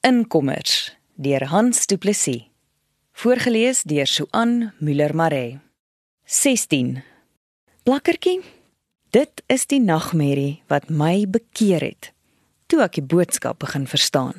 [0.00, 2.44] Inkommers deur Hans Du Plessis.
[3.12, 5.58] Voorgeles deur Suan Müller Maree.
[6.24, 7.02] 16.
[7.82, 8.40] Plakkertjie.
[9.10, 12.12] Dit is die nagmerrie wat my bekeer het
[12.70, 14.38] toe ek die boodskap begin verstaan.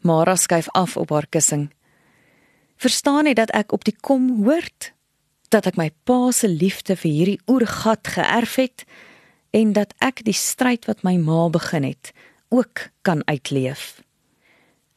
[0.00, 1.66] Mara skuif af op haar kussing.
[2.80, 4.94] Verstaan net dat ek op die kom hoort
[5.52, 8.86] dat ek my pa se liefde vir hierdie oergat geërf het
[9.52, 12.14] en dat ek die stryd wat my ma begin het
[12.48, 14.00] ook kan uitleef.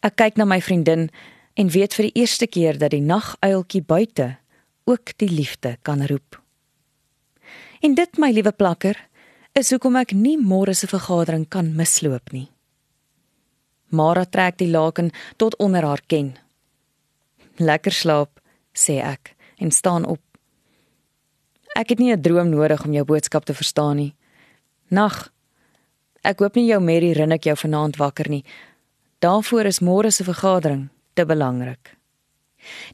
[0.05, 1.07] Ek kyk na my vriendin
[1.57, 4.35] en weet vir die eerste keer dat die naguiltjie buite
[4.85, 6.37] ook die liefde kan roep.
[7.81, 8.99] En dit my liewe plakker
[9.57, 12.51] is hoekom ek nie môre se vergadering kan misloop nie.
[13.89, 15.09] Mara trek die laken
[15.41, 16.35] tot onder haar ken.
[17.57, 18.41] Lekker slaap,
[18.77, 20.21] sê ek en staan op.
[21.75, 24.15] Ek het nie 'n droom nodig om jou boodskap te verstaan nie.
[24.89, 25.31] Nag.
[26.23, 28.43] Ek hoop nie jou Mary rinnik jou vanaand wakker nie.
[29.25, 31.95] Daarvoor is môre se vergadering te belangrik.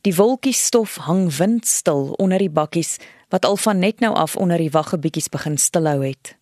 [0.02, 3.00] Die wolkies stof hang windstil onder die bakkies
[3.34, 6.36] wat al van net nou af onder die waggebietjies begin stilhou het.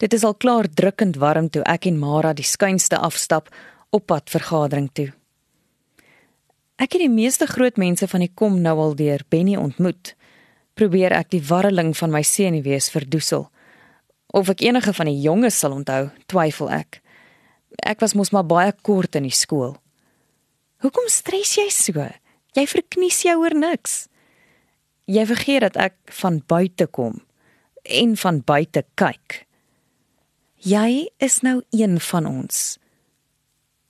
[0.00, 3.50] Dit is al klaar drukkend warm toe ek en Mara die skuinste afstap
[3.90, 5.10] op pad vergadering toe.
[6.80, 10.14] Ek het die meeste groot mense van die kom nou al deur Benny ontmoet.
[10.72, 13.50] Probeer ek die warreling van my senuwees verdoesel.
[14.32, 17.02] Of ek enige van die jonges sal onthou, twyfel ek.
[17.86, 19.76] Ek was mos maar baie kort in die skool.
[20.80, 22.06] Hoekom stres jy so?
[22.56, 24.08] Jy verknies jou oor niks.
[25.10, 27.20] Jy vergeet dat ek van buite kom
[27.84, 29.44] en van buite kyk.
[30.60, 32.76] Jy is nou een van ons.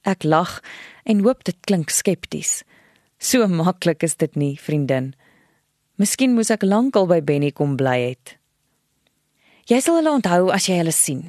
[0.06, 0.60] Ek lag
[1.04, 2.60] en hoop dit klink skepties.
[3.20, 5.12] So maklik is dit nie, vriendin.
[6.00, 8.36] Miskien moes ek lankal by Benny kom bly het.
[9.68, 11.28] Jy sal hulle onthou as jy hulle sien.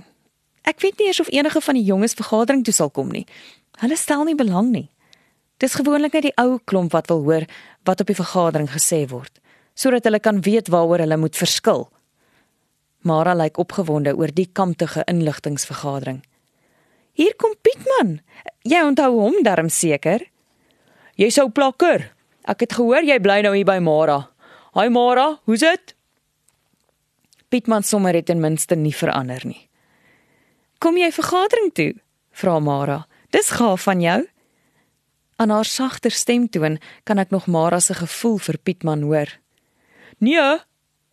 [0.67, 3.26] Ek weet nie eers of enige van die jonges vergadering toe sal kom nie.
[3.81, 4.90] Hulle stel nie belang nie.
[5.62, 7.45] Dis gewoonlik net die ou klomp wat wil hoor
[7.86, 9.42] wat op die vergadering gesê word,
[9.73, 11.88] sodat hulle kan weet waaroor hulle moet verskil.
[13.02, 16.22] Mara lyk opgewonde oor die kamptige inligtingsvergadering.
[17.17, 18.20] Hier kom Pietman.
[18.66, 20.23] Jy onthou hom darm seker?
[21.17, 22.11] Jy sou plakker.
[22.49, 24.20] Ek het gehoor jy bly nou hier by Mara.
[24.78, 25.95] Haai Mara, hoe's dit?
[27.52, 29.67] Pietman sommer het ten minste nie verander nie.
[30.81, 31.92] Kom jy vergadering toe?
[32.33, 33.03] vra Mara.
[33.30, 34.21] Dis gaaf van jou.
[35.37, 39.30] Aan haar sagter stemtoon kan ek nog Mara se gevoel vir Pietman hoor.
[40.17, 40.58] Nee,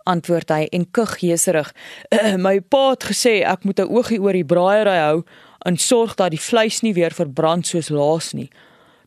[0.08, 1.68] antwoord hy en kug jeserig.
[2.08, 5.18] Uh, my pa het gesê ek moet 'n oogie oor die braaiery hou
[5.68, 8.48] en sorg dat die vleis nie weer verbrand soos laas nie.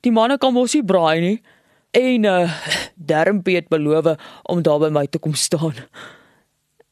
[0.05, 1.39] Die manne kan mos nie braai nie.
[1.91, 2.53] En uh
[2.95, 4.13] Dermpie het beloof
[4.45, 5.73] om daar by my te kom staan.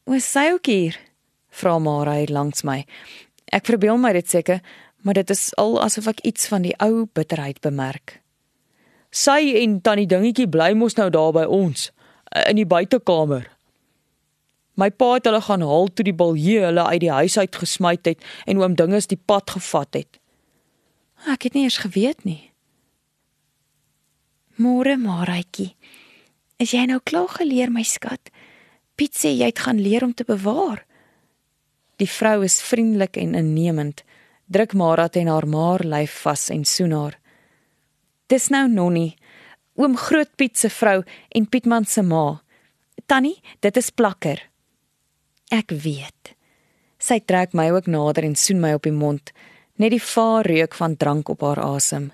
[0.04, 0.98] "Was sy ook hier?"
[1.50, 2.84] vra Mara hier langs my.
[3.50, 4.60] Ek verbeel my dit seker,
[5.02, 8.20] maar dit is al asof ek iets van die ou bitterheid bemerk.
[9.10, 11.88] Sy en tannie dingetjie bly mos nou daar by ons
[12.46, 13.48] in die buitekamer.
[14.78, 17.96] My pa het hulle gaan haal toe die baljie hulle uit die huis uit gesmy
[17.98, 20.20] het en oom dinges die pad gevat het.
[21.28, 22.52] Ek het nie eens geweet nie.
[24.60, 25.74] Môre, Maratjie.
[26.60, 28.30] Is jy nou klaar geleer, my skat?
[28.96, 30.84] Piet sê jy het gaan leer om te bewaar.
[32.00, 34.04] Die vrou is vriendelik en innemend.
[34.48, 37.18] Druk Mara teen haar maar lyf vas en soen haar.
[38.32, 39.18] Dis nou Nonnie,
[39.76, 42.40] oom Groot Piet se vrou en Pietman se ma.
[43.06, 44.40] Tannie, dit is plakker.
[45.50, 46.34] Ek weet.
[47.00, 49.32] Sy trek my ook nader en soen my op die mond,
[49.80, 52.12] net die vaar reuk van drank op haar asem.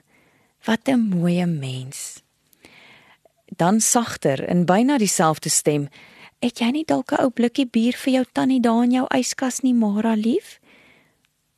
[0.66, 2.22] Wat 'n mooi mens.
[3.56, 5.88] Dan sagter in byna dieselfde stem.
[6.44, 9.62] Het jy nie dalk 'n ou blikkie bier vir jou tannie daar in jou yskas
[9.62, 10.60] nie, Mara lief?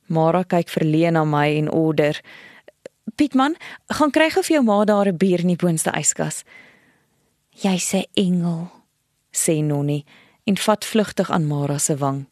[0.06, 2.20] Mara kyk verleen na my en order.
[3.16, 3.56] Pietman,
[3.86, 6.44] gaan kry gou vir jou ma daar 'n bier in die boonste yskas.
[7.50, 8.70] Jy's 'n engel,
[9.32, 10.04] sê Nonnie
[10.44, 12.26] en vat vlugtig aan Mara se wang.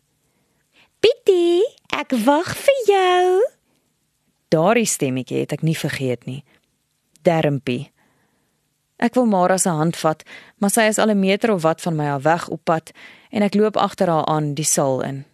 [1.01, 3.51] Pietie, ek wag vir jou.
[4.49, 6.45] Daardie stemmetjie het ek nie vergeet nie.
[7.22, 7.91] Dermpie.
[8.97, 10.22] Ek wil Mara se hand vat,
[10.59, 12.93] maar sy is al 'n meter of wat van my af weg op pad
[13.31, 15.25] en ek loop agter haar aan die saal in.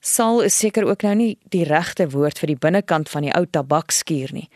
[0.00, 3.46] Saal is seker ook nou nie die regte woord vir die binnekant van die ou
[3.46, 4.48] tabakskuur nie.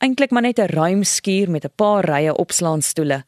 [0.00, 3.24] Eintlik maar net 'n ruim skuur met 'n paar rye opslaanstoele.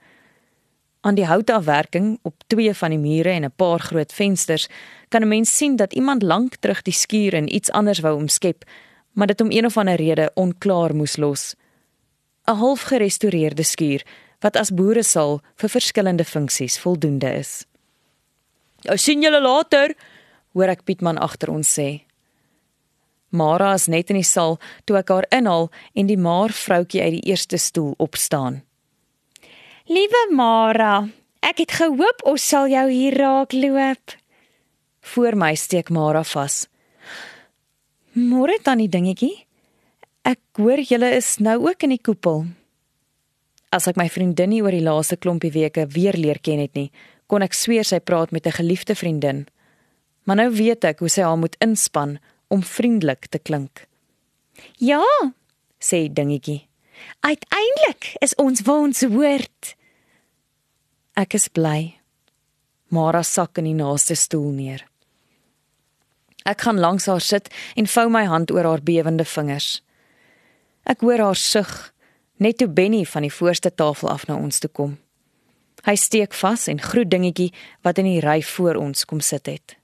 [1.00, 4.68] Aan die houtafwerking op twee van die mure en 'n paar groot vensters
[5.08, 8.64] kan 'n mens sien dat iemand lank terug die skuur in iets anders wou omskep,
[9.12, 11.54] maar dit om een of ander rede onklaar moes los.
[12.50, 14.02] 'n half gerestoreerde skuur
[14.40, 17.66] wat as boeresaal vir verskillende funksies voldoende is.
[18.88, 19.94] "Ou sien julle later,"
[20.52, 22.02] hoor ek Pietman agter ons sê.
[23.30, 27.12] Mara is net in die saal toe ek haar inhaal en die maar vroutjie uit
[27.12, 28.62] die eerste stoel opstaan.
[29.86, 31.08] Liewe Mara,
[31.42, 34.16] ek het gehoop ons sal jou hier raak loop.
[35.00, 36.66] Voor my steek Mara vas.
[38.14, 39.46] Môre tannie dingetjie.
[40.26, 42.44] Ek hoor julle is nou ook in die koepel.
[43.72, 46.90] As ek my vriendin nie oor die laaste klompie weke weer leer ken het nie,
[47.30, 49.46] kon ek sweer sy praat met 'n geliefde vriendin.
[50.24, 52.18] Maar nou weet ek hoe sy haar moet inspann
[52.48, 53.86] om vriendelik te klink.
[54.76, 55.04] Ja,
[55.78, 56.68] sê dingetjie.
[57.20, 59.76] Uiteindelik is ons waar ons hoort.
[61.16, 61.96] Ek is bly.
[62.88, 64.84] Mara sak in die naaste stoel neer.
[66.44, 69.82] Ek gaan langs haar sit en vou my hand oor haar bewende vingers.
[70.84, 71.92] Ek hoor haar sug
[72.40, 74.96] net toe Benny van die voorste tafel af na ons toe kom.
[75.84, 77.52] Hy steek vas en groet dingetjie
[77.84, 79.76] wat in die ry voor ons kom sit het.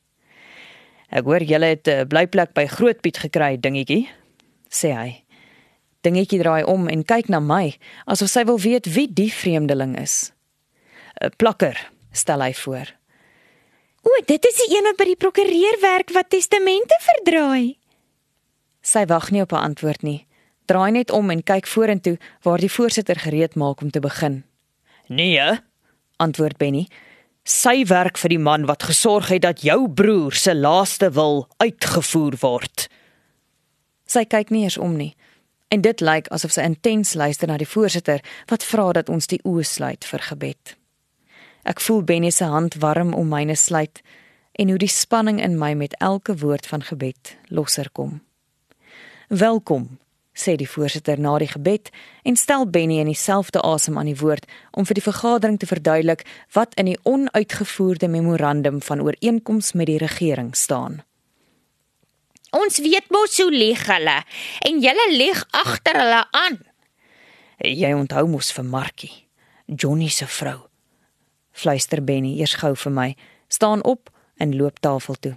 [1.08, 4.08] Ek hoor julle het 'n blyplek by Grootpiet gekry, dingetjie,
[4.68, 5.24] sê hy.
[6.02, 10.32] Dingetjie draai om en kyk na my asof sy wil weet wie die vreemdeling is.
[11.20, 12.86] 'n Plakker, stel hy voor.
[14.02, 17.78] O, dit is die een wat by die prokureur werk wat testamente verdraai.
[18.82, 20.26] Sy wag nie op 'n antwoord nie.
[20.66, 24.42] Draai net om en kyk vorentoe waar die voorsitter gereed maak om te begin.
[25.06, 25.58] Nee,
[26.16, 26.86] antwoord Benny.
[27.46, 32.34] Sy werk vir die man wat gesorg het dat jou broer se laaste wil uitgevoer
[32.42, 32.88] word.
[34.06, 35.14] Sy kyk nie eens om nie.
[35.70, 39.40] En dit lyk asof sy intens luister na die voorsitter wat vra dat ons die
[39.46, 40.74] oë sluit vir gebed.
[41.66, 44.02] Ek voel Benny se hand warm om myne sluit
[44.58, 48.20] en hoe die spanning in my met elke woord van gebed losser kom.
[49.28, 49.98] Welkom
[50.36, 51.90] sê die voorsitter na die gebed
[52.28, 54.44] en stel Benny in dieselfde asem aan die woord
[54.76, 60.00] om vir die vergadering te verduidelik wat in die onuitgevoerde memorandum van ooreenkoms met die
[60.02, 61.00] regering staan.
[62.56, 64.20] Ons weet mos hoe lieg hulle
[64.68, 66.60] en julle lieg agter hulle aan.
[67.64, 69.14] Jy onthou mos vir Markie,
[69.66, 70.60] Johnny se vrou.
[71.56, 73.08] Fluister Benny eers gou vir my,
[73.48, 75.36] staan op en loop tafel toe.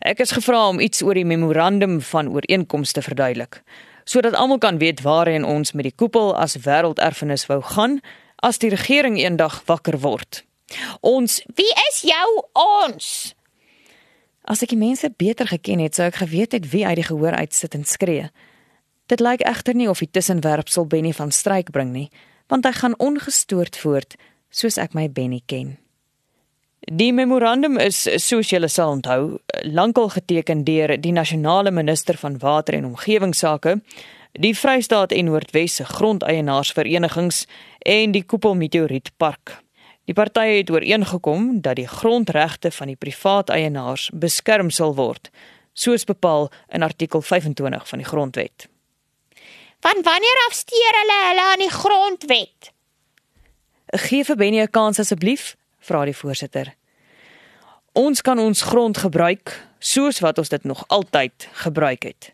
[0.00, 3.62] Ek is gevra om iets oor die memorandum van ooreenkomste te verduidelik,
[4.04, 8.00] sodat almal kan weet waarheen ons met die koepel as wêrelderfenis wou gaan
[8.44, 10.44] as die regering eendag wakker word.
[11.00, 13.34] Ons, wie is jou ons?
[14.44, 17.32] As ek die mense beter geken het, sou ek geweet het wie uit die gehoor
[17.32, 18.28] uitsit en skree.
[19.08, 22.10] Dit lyk egter nie of die tussenwerpsel Benny van stryk bring nie,
[22.52, 24.18] want hy gaan ongestoord voort
[24.52, 25.78] soos ek my Benny ken.
[26.84, 29.38] Die memorandum is soos julle sal onthou,
[29.72, 33.78] lankal geteken deur die nasionale minister van water en omgewingsake,
[34.36, 37.46] die Vrystaat en Noordwes se grondeienaarsverenigings
[37.78, 39.62] en die Koepel Meteorietpark.
[40.04, 45.30] Die partye het ooreengekom dat die grondregte van die privaat eienaars beskerm sal word,
[45.72, 48.68] soos bepaal in artikel 25 van die Grondwet.
[49.80, 52.72] Van wanneer af steur hulle hulle aan die Grondwet?
[54.04, 56.72] Gee vir Benny 'n kans asseblief, vra die voorsitter.
[57.94, 62.32] Ons kan ons grond gebruik soos wat ons dit nog altyd gebruik het.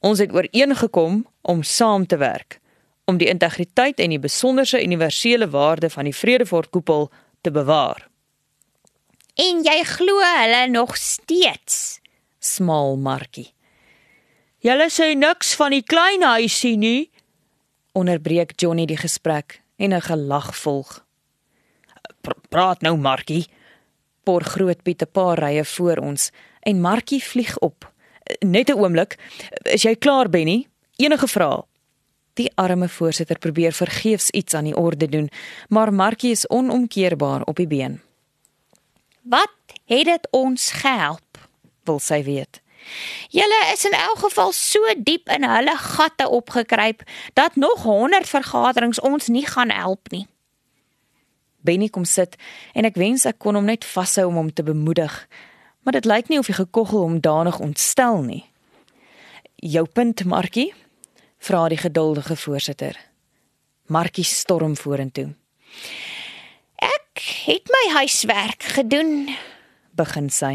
[0.00, 2.60] Ons het ooreengekom om saam te werk
[3.04, 7.10] om die integriteit en die besonderse universele waarde van die Vredefort koepel
[7.42, 8.06] te bewaar.
[9.34, 11.98] En jy glo hulle nog steeds,
[12.38, 13.50] smal Markie.
[14.62, 17.10] Julle sê niks van die klein huisie nie,
[17.98, 21.01] onderbreek Johnny die gesprek en 'n gelag volg
[22.48, 23.46] praat nou Markie.
[24.22, 27.92] Por Grootpiet 'n paar rye voor ons en Markie vlieg op.
[28.40, 29.18] Net 'n oomblik.
[29.62, 30.66] Is jy klaar Benny?
[30.96, 31.62] Enige vrae?
[32.34, 35.28] Die arme voorsitter probeer vergeefs iets aan die orde doen,
[35.68, 38.00] maar Markie is onomkeerbaar op die been.
[39.22, 39.52] Wat
[39.84, 41.38] het dit ons gehelp?
[41.84, 42.60] Wil sy weet.
[43.28, 47.02] Julle is in elk geval so diep in hulle gatte opgekruip
[47.32, 50.26] dat nog 100 vergaderings ons nie gaan help nie.
[51.62, 52.36] Benny kom sit
[52.74, 55.14] en ek wens ek kon hom net vashou om hom te bemoedig.
[55.82, 58.44] Maar dit lyk nie of hy gekoggel hom danig ontstel nie.
[59.62, 60.72] Jou punt, Markie?
[61.42, 62.98] vra die geduldige voorsitter.
[63.90, 65.32] Markie storm vorentoe.
[66.78, 69.32] Ek het my huiswerk gedoen,
[69.98, 70.52] begin sy.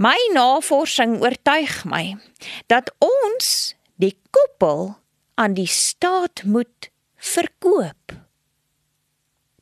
[0.00, 2.16] My navorsing oortuig my
[2.72, 4.94] dat ons die koepel
[5.40, 8.16] aan die staat moet verkoop.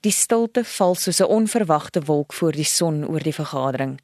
[0.06, 4.00] Die stilte val soos 'n onverwagte wolk voor die son oor die vergadering.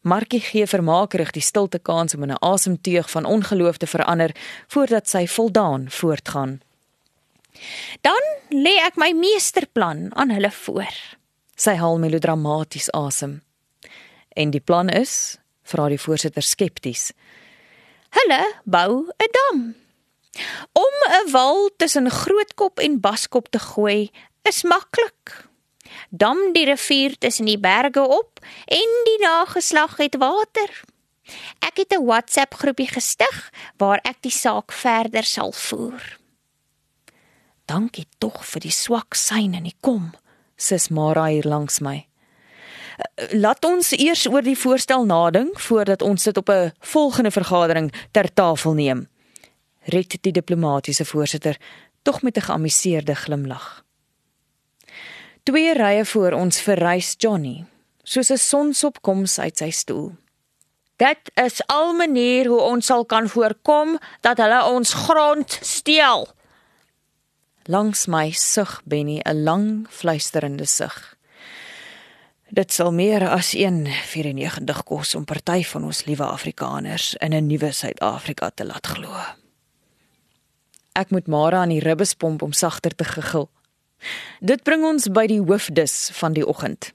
[0.00, 5.08] Markie gee vermaakerig die stilte kans om in 'n asemteug van ongeloof te verander voordat
[5.08, 6.60] sy voldaan voortgaan.
[8.00, 10.94] Dan lê ek my meesterplan aan hulle voor.
[11.54, 13.42] Sy haal melodramaties asem.
[14.28, 17.12] En die plan is, vra die voorsitter skepties.
[18.10, 19.74] Hulle bou 'n dam.
[20.72, 24.10] Om 'n wal tussen Grootkop en Baskop te gooi
[24.48, 25.44] is maklik.
[26.08, 30.70] Dam die rivier tussen die berge op en die nageslag het water.
[31.60, 36.18] Ek het 'n WhatsApp groepie gestig waar ek die saak verder sal voer.
[37.66, 40.14] Dankie tog vir die swak sein in die kom,
[40.56, 42.06] sis Mara hier langs my.
[43.30, 48.34] Laat ons eers oor die voorstel nadink voordat ons dit op 'n volgende vergadering ter
[48.34, 49.08] tafel neem.
[49.82, 51.56] Red die diplomatisiese voorsitter
[52.02, 53.87] tog met 'n geamuseerde glimlag.
[55.48, 57.64] Twee rye voor ons verrys Johnny,
[58.04, 60.12] soos 'n sonsopkoms uit sy stoel.
[60.96, 66.28] Dit is al manier hoe ons sal kan voorkom dat hulle ons grond steel.
[67.64, 71.16] Langs my sug Benny 'n lang fluisterende sug.
[72.50, 77.72] Dit sal meer as 1.94 kos om party van ons liewe Afrikaners in 'n nuwe
[77.72, 79.14] Suid-Afrika te laat glo.
[80.92, 83.50] Ek moet Mara aan die ribbes pomp om sagter te gegil.
[84.40, 86.92] Dit bring ons by die hoofdis van die oggend.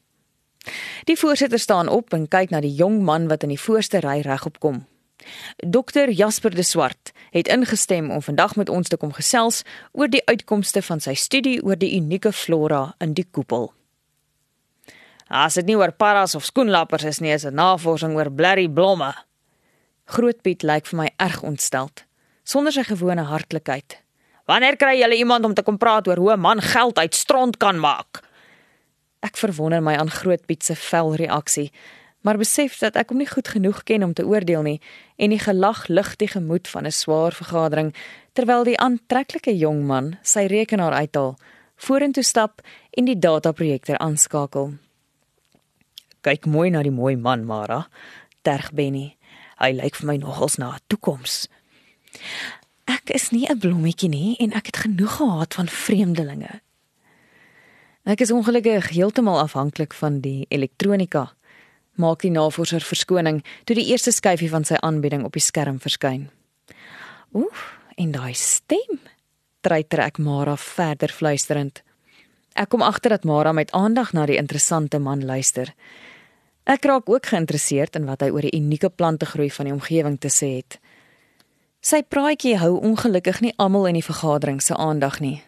[1.03, 4.21] Die voorsitter staan op en kyk na die jong man wat in die voorste ry
[4.23, 4.85] regop kom.
[5.57, 10.23] Dokter Jasper de Swart het ingestem om vandag met ons te kom gesels oor die
[10.25, 13.71] uitkomste van sy studie oor die unieke flora in die koepel.
[15.27, 19.13] As dit nie oor paras of skoenlappers is nie, is dit navorsing oor blerrie blomme.
[20.05, 22.03] Groot Piet lyk vir my erg ontsteld,
[22.43, 24.02] sonder sy gewone hartlikheid.
[24.45, 27.57] Wanneer kry julle iemand om te kom praat oor hoe 'n man geld uit stront
[27.57, 28.23] kan maak?
[29.21, 31.71] Ek verwonder my aan Groot Piet se vel reaksie,
[32.21, 34.81] maar besef dat ek hom nie goed genoeg ken om te oordeel nie
[35.15, 37.93] en die gelag lig die gemoed van 'n swaar vergadering
[38.33, 41.37] terwyl die aantreklike jong man sy rekenaar uithaal,
[41.75, 44.73] vorentoe stap en die dataprojektor aanskakel.
[46.21, 47.87] Kyk mooi na die mooi man, Mara,
[48.41, 49.15] terg Benny.
[49.59, 51.47] Hy lyk vir my nogals na 'n toekoms.
[53.03, 56.61] Ek is nie 'n blommetjie nie en ek het genoeg gehad van vreemdelinge.
[58.05, 61.33] Ek is ongelukkig heeltemal afhanklik van die elektronika.
[61.95, 66.29] Maak die navorser verskoning toe die eerste skyfie van sy aanbieding op die skerm verskyn.
[67.33, 68.99] Oef, en daai stem.
[69.61, 71.83] Treiter ek Mara verder fluisterend.
[72.55, 75.73] Ek kom agter dat Mara met aandag na die interessante man luister.
[76.63, 80.29] Ek raak ook geïnteresseerd in wat hy oor die unieke plantegroei van die omgewing te
[80.31, 80.79] sê het.
[81.83, 85.43] Sy praatjie hou ongelukkig nie almal in die vergadering se aandag nie.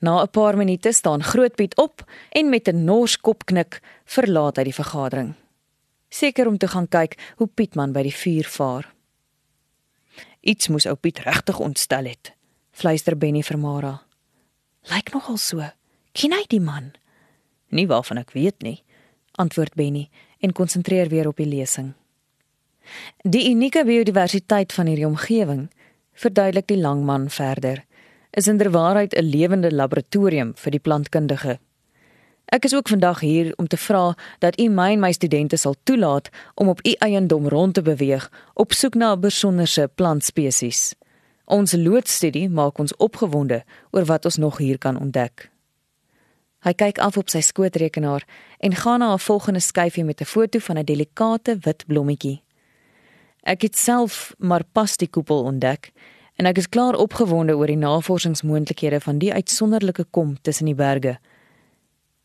[0.00, 4.80] Na 'n paar minute staan Grootpiet op en met 'n nors kopknik verlaat hy die
[4.82, 5.34] vergadering.
[6.10, 8.94] Seker om te gaan kyk hoe Pietman by die vuur vaar.
[10.40, 12.32] Iets moes ou Piet regtig ontstel het,
[12.70, 14.02] fluister Benny vir Mara.
[14.82, 15.70] Lyk nogal so.
[16.12, 16.92] Ken hy die man?
[17.68, 18.84] Nie waarvan ek weet nie
[19.38, 21.92] antwoord Benny en konsentreer weer op die lesing.
[23.22, 25.70] Die unieke biodiversiteit van hierdie omgewing,
[26.12, 27.84] verduidelik die langman verder,
[28.30, 31.58] is inderwaarheid 'n lewende laboratorium vir die plantkundige.
[32.48, 35.74] Ek is ook vandag hier om te vra dat u my en my studente sal
[35.82, 40.94] toelaat om op u eiendom rond te beweeg op soek na besonderse plantspesies.
[41.44, 45.50] Ons loodstudie maak ons opgewonde oor wat ons nog hier kan ontdek.
[46.58, 48.24] Hy kyk af op sy skootrekenaar
[48.58, 52.42] en gaan na 'n volgende skyfie met 'n foto van 'n delikate wit blommetjie.
[53.48, 55.88] Ek het self maar pas die koepel ontdek
[56.36, 61.14] en ek is klaar opgewonde oor die navorsingsmoontlikhede van die uitsonderlike kom tussen die berge.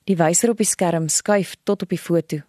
[0.03, 2.41] Die wyser op die skerm skuif tot op die foto.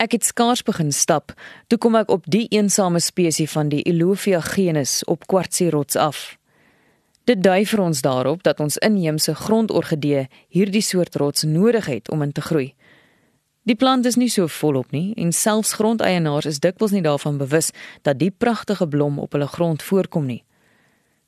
[0.00, 1.36] Ek het skaars begin stap,
[1.68, 6.24] toe kom ek op die eensame spesies van die Elophia genus op kwartsierots af.
[7.28, 12.24] Dit dui vir ons daarop dat ons inheemse grondorgidee hierdie soort rots nodig het om
[12.24, 12.72] in te groei.
[13.64, 17.70] Die plant is nie so volop nie en selfs grondeienaars is dikwels nie daarvan bewus
[18.04, 20.42] dat die pragtige blom op hulle grond voorkom nie.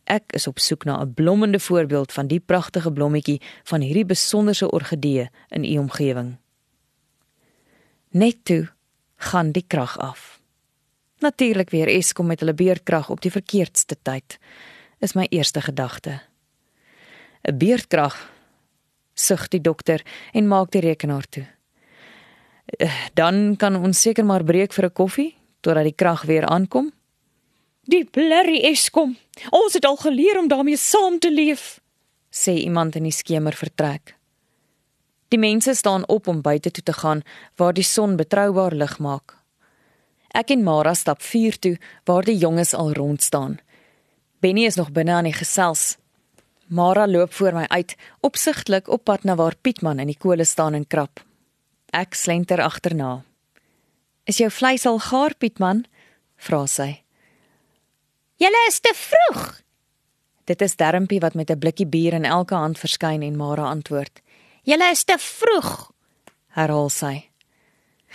[0.05, 4.71] Ek is op soek na 'n blommende voorbeeld van die pragtige blommetjie van hierdie besonderse
[4.71, 6.37] orgidee in u omgewing.
[8.11, 8.69] Net toe
[9.17, 10.41] gaan die krag af.
[11.19, 14.39] Natuurlik weer Eskom met hulle beerdkrag op die verkeerdste tyd
[14.99, 16.21] is my eerste gedagte.
[17.49, 18.31] 'n Beerdkrag
[19.15, 20.03] sug die dokter
[20.33, 21.56] en maak die rekenaar toe.
[23.15, 26.93] Dan kan ons seker maar breek vir 'n koffie totdat die krag weer aankom.
[27.87, 29.17] Die blerrie Eskom.
[29.51, 31.81] Ons het al geleer om daarmee saam te leef,
[32.31, 34.17] sê iemand in die skemer vertrek.
[35.29, 37.23] Die mense staan op om buite toe te gaan
[37.57, 39.37] waar die son betroubaar lig maak.
[40.35, 43.59] Ek en Mara stap vuur toe waar die jonges al rond staan.
[44.41, 45.97] Benny is nog binne aan die gesels.
[46.67, 50.75] Mara loop voor my uit, opsigtelik op pad na waar Pietman in die kole staan
[50.75, 51.23] en krap.
[51.93, 53.25] Ek slenter agterna.
[54.25, 55.87] "Is jou vleis al gaar, Pietman?"
[56.37, 57.03] vra sy.
[58.37, 59.63] Julle is te vroeg.
[60.45, 64.21] Dit is Dermpie wat met 'n blikkie bier in elke hand verskyn en Mara antwoord.
[64.63, 65.91] Julle is te vroeg.
[66.49, 67.31] Herhaal sy.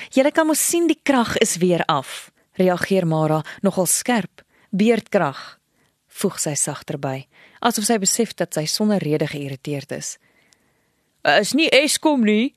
[0.10, 2.32] Julle kan mos sien die krag is weer af.
[2.54, 4.42] Reageer Mara nogal skerp.
[4.70, 5.60] Beerdkrag.
[6.08, 7.28] Voeg sy sagter by,
[7.62, 10.18] asof sy besef dat sy sonder rede geïrriteerd is.
[11.24, 12.56] Is nie Eskom nie.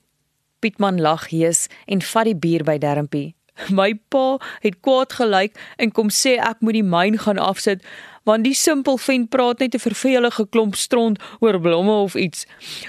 [0.65, 3.35] Pietman lag hees en vat die bier by Dermpie.
[3.79, 7.85] My pa het kwaad gelyk en kom sê ek moet die myn gaan afsit
[8.25, 12.47] want die simpel vent praat net 'n vervelige klomp stront oor blomme of iets.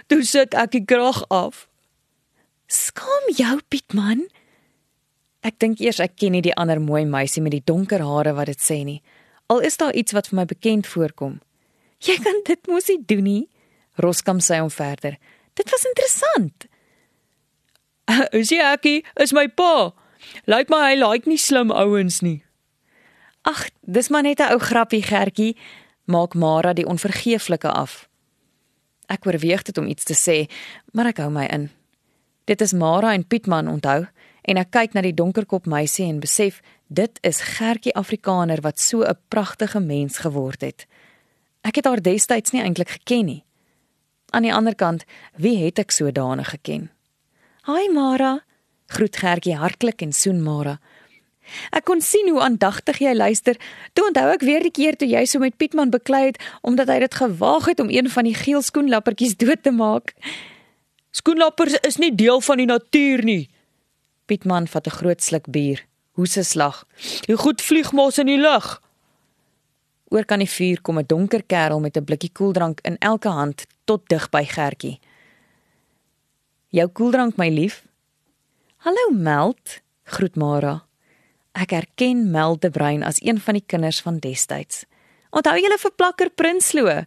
[0.07, 1.67] Toe sit ek die krag af.
[2.67, 4.27] Skam jou Pietman.
[5.43, 8.47] Ek dink eers ek ken nie die ander mooi meisie met die donker hare wat
[8.47, 9.01] dit sê nie.
[9.47, 11.41] Al is daar iets wat vir my bekend voorkom.
[11.99, 13.49] Jy kan dit mos nie doen nie.
[13.97, 15.17] Roskam sê hom verder.
[15.53, 16.65] Dit was interessant.
[18.39, 19.03] Is jy ekkie?
[19.19, 19.93] Is my pa.
[20.49, 22.43] Lyk my hy like nie slim ouens nie.
[23.45, 25.55] Ag, dis maar net 'n ou grappie, Gertjie,
[26.05, 28.09] maak Mara die onvergeeflike af.
[29.07, 30.49] Ek oorweeg dit om iets te sê,
[30.93, 31.69] maar ek hou my in.
[32.45, 34.07] Dit is Mara en Pietman, onthou,
[34.41, 39.03] en ek kyk na die donkerkop meisie en besef dit is Gertjie Afrikaner wat so
[39.03, 40.87] 'n pragtige mens geword het.
[41.61, 43.43] Ek het haar destyds nie eintlik geken nie.
[44.29, 46.94] Aan die ander kant, wie het ek sodanig geken?
[47.65, 48.43] "Haai Mara,"
[48.87, 50.79] groet Gertjie hartlik en soen Mara.
[51.71, 53.57] Ek kon sien hoe aandagtig jy luister.
[53.93, 56.99] Toe onthou ek weer die keer toe jy so met Pietman beklei het omdat hy
[57.05, 60.15] dit gewaag het om een van die geel skoenlappertjies dood te maak.
[61.15, 63.49] Skoenlappers is nie deel van die natuur nie.
[64.25, 65.85] Pietman vat 'n groot sluk bier.
[66.11, 66.85] Hoe se slag.
[67.27, 68.81] Die goed vlieg mos in die lug.
[70.09, 73.65] Oor kan die vuur kom 'n donker kerel met 'n blikkie koeldrank in elke hand
[73.85, 74.99] tot dig by Gertjie.
[76.75, 77.85] Jou koeldrank my lief.
[78.83, 79.77] Hallo Meld,
[80.11, 80.81] groet Mara.
[81.55, 84.81] Ek erken Mel de Bruin as een van die kinders van destyds.
[85.31, 86.97] Onthou julle vir Plakker Prinsloo?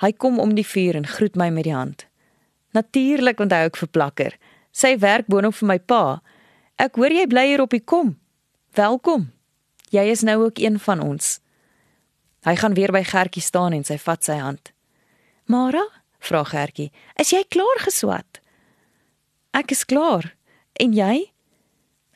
[0.00, 2.06] Hy kom om die vuur en groet my met die hand.
[2.72, 4.40] Natuurlik onthou ek vir Plakker.
[4.72, 6.22] Sy werk boonop vir my pa.
[6.80, 8.16] Ek hoor jy bly hier op die kom.
[8.72, 9.28] Welkom.
[9.92, 11.42] Jy is nou ook een van ons.
[12.48, 14.72] Hy gaan weer by Gertjie staan en sy vat sy hand.
[15.44, 15.84] Mara,
[16.24, 16.88] vra Gertjie,
[17.20, 18.31] is jy klaar geswat?
[19.52, 20.32] Ek is klaar.
[20.80, 21.30] En jy?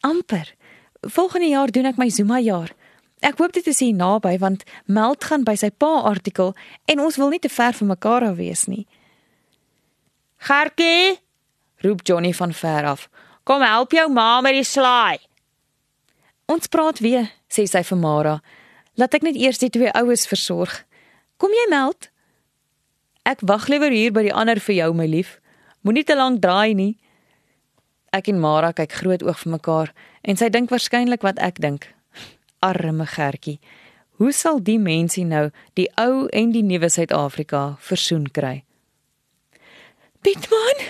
[0.01, 0.55] Amper.
[1.01, 2.73] Volgende jaar doen ek my Zuma jaar.
[3.25, 6.55] Ek hoop dit is hier naby want Meld gaan by sy pa artikel
[6.89, 8.85] en ons wil nie te ver van mekaar af wees nie.
[10.47, 11.17] Gertjie,
[11.85, 13.09] roep Johnny van ver af.
[13.45, 15.19] Kom help jou ma met die slaai.
[16.47, 18.37] Ons praat weer, sê sy vir Mara.
[18.97, 20.85] Laat ek net eers die twee oues versorg.
[21.41, 22.11] Kom jy Meld?
[23.27, 25.39] Ek wag liewer hier by die ander vir jou my lief.
[25.83, 26.95] Moenie te lank draai nie.
[28.17, 29.93] Ek en Mara kyk groot oog vir mekaar
[30.25, 31.91] en sy dink waarskynlik wat ek dink.
[32.65, 33.59] Arme Gertjie.
[34.17, 38.63] Hoe sal die mensie nou die ou en die nuwe Suid-Afrika versoen kry?
[40.25, 40.87] Pietman!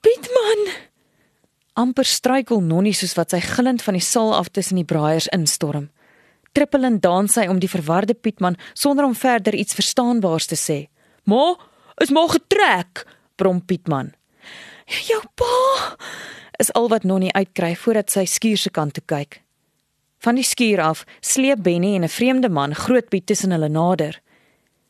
[0.00, 0.70] Pietman!
[1.78, 5.88] amper struikel Nonnie soos wat sy gillend van die saal af tussen die braaiers instorm.
[6.56, 10.78] Trippelend dans sy om die verwarde Pietman sonder om verder iets verstaanbaars te sê.
[11.24, 11.54] "Ma,
[12.02, 14.14] is maar getrek," brom Pietman.
[14.88, 15.96] "Jou pa!"
[16.56, 19.42] is al wat Nonnie uitkry voordat sy skuur se kant toe kyk.
[20.18, 24.20] Van die skuur af sleep Benny en 'n vreemde man Grootpiet tussen hulle nader.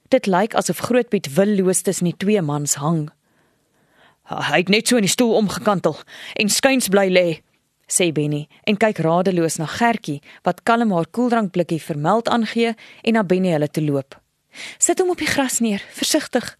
[0.08, 3.10] Dit lyk asof Grootpiet willoos tussen die twee mans hang.
[4.28, 5.96] Hy het net so in die stoel omgekantel
[6.34, 7.40] en skuins bly lê,
[7.88, 13.24] sê Benny en kyk radeloos na Gertjie wat kalm haar koeldrankblikkie vermeld aangee en na
[13.24, 14.20] Benny hulle te loop.
[14.78, 16.56] Sit hom op die gras neer, versigtig,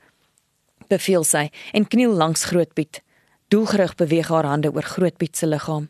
[0.88, 3.02] beveel sy en kniel langs Grootpiet.
[3.48, 5.88] Doelgerig beweeg haar hande oor Grootpiet se liggaam.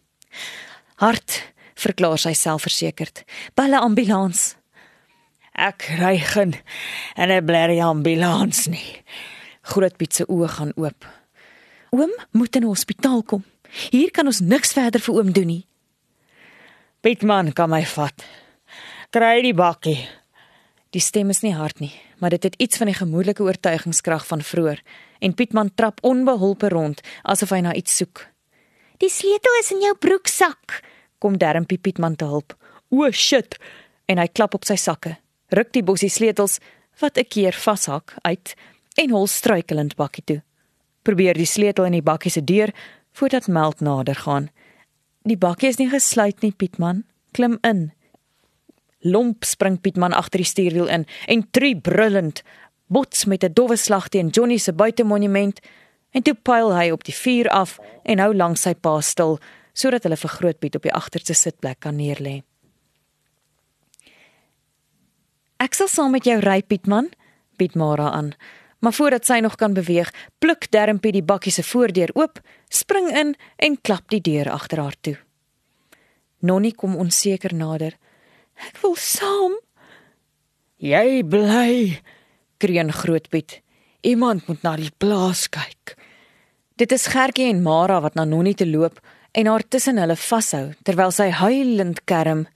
[1.03, 1.41] Hart,
[1.75, 3.25] verklaar sy selfversekerd.
[3.59, 4.55] Balle ambulans.
[5.59, 6.55] Ek ry geen
[7.17, 9.03] en 'n blerrie ambulans nie.
[9.63, 11.07] Grootpiet se oë gaan oop.
[11.91, 13.45] Oom moet in 'n hospitaal kom.
[13.91, 15.67] Hier kan ons niks verder vir oom doen nie.
[17.01, 18.25] Pietman kan my vat.
[19.11, 20.09] Kry die bakkie.
[20.91, 24.43] Die stem is nie hard nie, maar dit het iets van die gemoedelike oortuigingskrag van
[24.43, 24.83] vroeër
[25.19, 28.27] en Pietman trap onbeholpe rond asof hy na iets soek.
[28.99, 30.83] Die sleutel is in jou broeksak,
[31.19, 32.55] kom Dermpie Pietman te hulp.
[32.91, 33.59] O shit,
[34.09, 35.17] en hy klap op sy sakke,
[35.55, 36.59] ruk die bossie sleutels
[37.01, 38.55] wat 'n keer vashak uit
[38.97, 40.43] en hol struikelend bakkie toe.
[41.03, 42.73] Probeer die sleutel in die bakkie se deur
[43.13, 44.51] voordat Meld nader gaan.
[45.23, 47.05] Die bakkie is nie gesluit nie, Pietman.
[47.33, 47.93] Klim in.
[49.01, 52.43] Lomp spring Pietman agter die stuurwiel in en tree brullend
[52.87, 55.61] bots met 'n dowwe slag teen Johnny se buitemonument
[56.11, 59.39] en toe pyl hy op die vuur af en hou langs sy pa stil
[59.73, 62.43] sodat hulle vir Grootpiet op die agterste sitplek kan neerlê.
[65.59, 67.11] Ek sal saam met jou ry, Pietman,
[67.59, 68.35] bied Mara aan.
[68.79, 72.39] Maar voordat sy nog kan beweeg, pluk Dermpie die bakkie se voordeur oop,
[72.71, 75.17] spring in en klap die deur agter haar toe.
[76.47, 77.97] Nonnie kom onseker nader.
[78.67, 79.55] Ek wil saam.
[80.83, 81.99] Jy bly,
[82.59, 83.61] kreun Grootpiet.
[84.07, 85.97] Iemand moet na die plaas kyk.
[86.79, 89.01] Dit is Gertjie en Mara wat na Nonnie te loop
[89.35, 92.47] en haar tussen hulle vashou terwyl sy huilend kerm.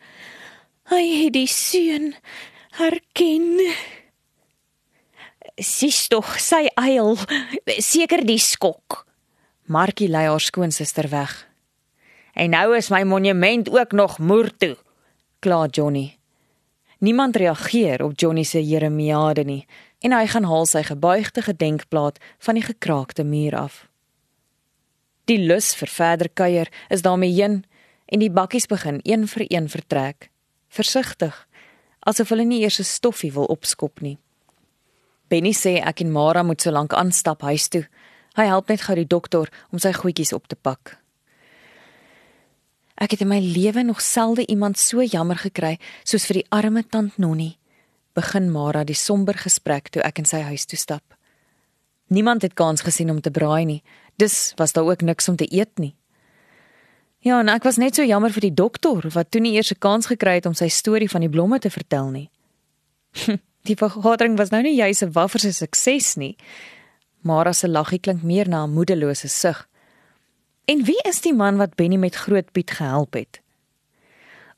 [0.91, 2.13] Hy het die seun
[2.79, 3.59] herken.
[5.59, 7.17] Sis tog, sy eil,
[7.83, 9.03] seker die skok.
[9.67, 11.35] Markie lei haar skoonsister weg.
[12.33, 14.77] En nou is my monument ook nog moer toe,
[15.43, 16.19] kla Johnny.
[16.99, 19.67] Niemand reageer op Johnny se jeremiade nie
[19.99, 23.81] en hy gaan haal sy gebuigde gedenkplaat van die gekraakte muur af.
[25.27, 27.65] Die lus vir verder kuier is daarmee heen
[28.07, 30.31] en die bakkies begin een vir een vertrek,
[30.69, 31.35] versigtig,
[32.07, 34.19] asof hulle nie eers 'n stoffie wil opskop nie.
[35.29, 37.89] Benny sê ek en Mara moet so lank aanstap huis toe.
[38.37, 41.02] Hy help net gou die dokter om sy goedjies op te pak.
[43.03, 45.75] Ek het in my lewe nog selde iemand so jammer gekry
[46.07, 47.57] soos vir die arme tant Nonnie.
[48.15, 51.03] Begin Mara die somber gesprek toe ek in sy huis toe stap.
[52.15, 53.83] Niemand het kans gesien om te braai nie.
[54.23, 55.97] Dus was daar ook niks om te eet nie.
[57.27, 59.79] Ja, en ek was net so jammer vir die dokter wat toe nie eers 'n
[59.79, 62.31] kans gekry het om sy storie van die blomme te vertel nie.
[63.69, 66.37] die vergadering was nou nie juis 'n wafferse sukses nie.
[67.23, 69.67] Mara se laggie klink meer na 'n moedelose sug.
[70.65, 73.41] En wie is die man wat Benny met Groot Piet gehelp het?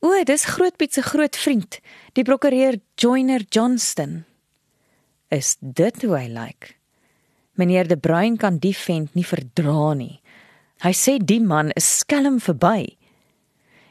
[0.05, 1.81] O, dis Groot Piet se groot vriend,
[2.13, 4.25] die prokureur Joyner Johnston.
[5.33, 6.35] Is dit hoe hy lyk?
[6.41, 6.75] Like?
[7.55, 10.19] Meneer De Bruin kan die vent nie verdra nie.
[10.83, 12.97] Hy sê die man is skelm verby.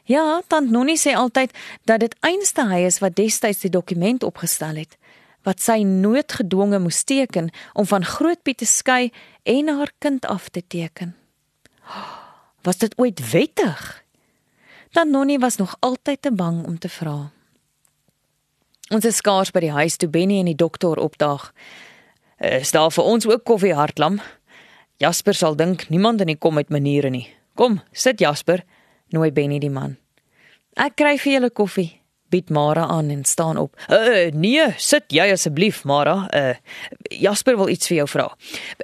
[0.06, 1.56] Ja, tant Nonnie sê altyd
[1.88, 4.99] dat dit einste hy is wat destyds die dokument opgestel het
[5.43, 9.10] wat sy noodgedwonge moes teken om van Grootpiet te skei
[9.43, 11.12] en haar kind af te teken.
[12.63, 14.04] Was dit ooit wettig?
[14.91, 17.32] Tant Nonnie was nog altyd te bang om te vra.
[18.93, 21.50] Ons is skaars by die huis toe Benny en die dokter opdaag.
[22.38, 24.19] Is daar vir ons ook koffie hartlam?
[25.02, 27.26] Jasper sal dink niemand in die kom met maniere nie.
[27.58, 28.63] Kom, sit Jasper,
[29.13, 29.98] nooi Benny die man.
[30.78, 31.89] Ek kry vir julle koffie,
[32.34, 33.76] bied Mara aan en staan op.
[33.89, 36.15] Uh, nee, sit jy asseblief, Mara.
[36.34, 36.56] Uh,
[37.10, 38.30] Jasper wil iets vir jou vra.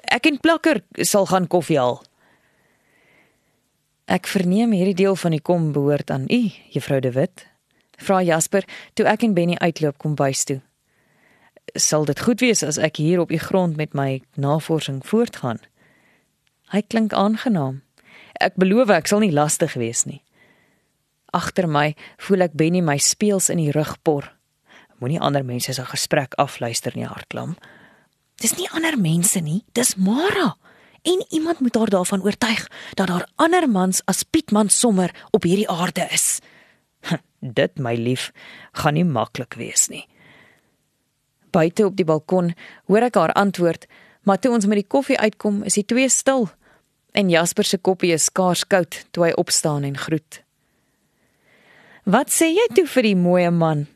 [0.09, 2.01] Ek en Plakker sal gaan koffie haal.
[4.09, 6.39] Ek verneem hierdie deel van die kom behoort aan u,
[6.73, 7.43] juffrou De Wit.
[8.01, 8.65] Vra Jasper
[8.97, 10.63] toe ek en Benny uitloop kom bys toe.
[11.77, 15.61] Sal dit goed wees as ek hier op die grond met my navorsing voortgaan?
[16.73, 17.83] Hy klink aangenaam.
[18.41, 20.23] Ek beloof ek sal nie lastig wees nie.
[21.29, 24.31] Agter my voel ek Benny my speels in die rug por.
[24.97, 27.53] Moenie ander mense se gesprek afluister nie, hartklam.
[28.41, 30.55] Dis nie ander mense nie, dis Mara.
[31.01, 35.69] En iemand moet haar daarvan oortuig dat daar ander mans as Pietman sommer op hierdie
[35.69, 36.39] aarde is.
[37.39, 38.31] Dit, my lief,
[38.71, 40.07] gaan nie maklik wees nie.
[41.51, 42.53] Buite op die balkon
[42.85, 43.87] hoor ek haar antwoord,
[44.27, 46.49] maar toe ons met die koffie uitkom, is die twee stil.
[47.11, 50.43] En Jasper se koppie is skaars koud toe hy opstaan en groet.
[52.03, 53.87] "Wat sê jy toe vir die mooi man?"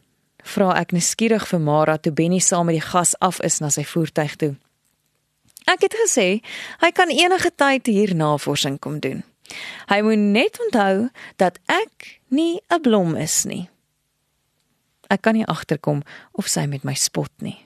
[0.43, 3.83] vra ek nuuskierig vir Mara toe Benny saam met die gas af is na sy
[3.83, 4.55] voertuig toe.
[5.69, 6.41] Ek het gesê
[6.84, 9.23] hy kan enige tyd hier navorsing kom doen.
[9.91, 13.69] Hy moet net onthou dat ek nie 'n blom is nie.
[15.10, 17.65] Ek kan nie agterkom of sy met my spot nie.